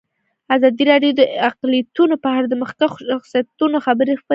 ازادي 0.55 0.83
راډیو 0.91 1.11
د 1.19 1.21
اقلیتونه 1.49 2.15
په 2.23 2.29
اړه 2.37 2.47
د 2.49 2.55
مخکښو 2.61 3.05
شخصیتونو 3.11 3.77
خبرې 3.85 4.13
خپرې 4.21 4.25
کړي. 4.25 4.29